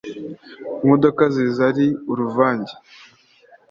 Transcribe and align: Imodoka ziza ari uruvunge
Imodoka 0.83 1.23
ziza 1.35 1.61
ari 1.69 1.85
uruvunge 2.11 2.73